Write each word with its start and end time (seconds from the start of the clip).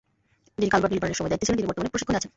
যিনি 0.59 0.67
কালভার্ট 0.73 0.93
নির্মাণের 0.93 1.17
সময় 1.19 1.29
দায়িত্বে 1.31 1.47
ছিলেন 1.47 1.57
তিনি 1.59 1.69
বর্তমানে 1.69 1.91
প্রশিক্ষণে 1.93 2.19
আছেন। 2.19 2.29